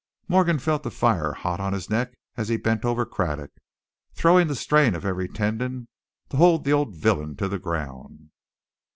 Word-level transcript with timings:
Morgan 0.27 0.57
felt 0.57 0.81
the 0.81 0.89
fire 0.89 1.31
hot 1.33 1.59
on 1.59 1.73
his 1.73 1.87
neck 1.87 2.17
as 2.35 2.47
he 2.49 2.57
bent 2.57 2.83
over 2.83 3.05
Craddock, 3.05 3.51
throwing 4.15 4.47
the 4.47 4.55
strain 4.55 4.95
of 4.95 5.05
every 5.05 5.27
tendon 5.27 5.87
to 6.29 6.37
hold 6.37 6.63
the 6.63 6.73
old 6.73 6.95
villain 6.95 7.35
to 7.35 7.47
the 7.47 7.59
ground. 7.59 8.31